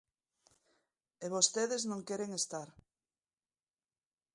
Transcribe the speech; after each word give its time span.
E 1.25 1.27
vostedes 1.35 1.83
non 1.89 2.05
queren 2.07 2.31
estar. 2.39 2.69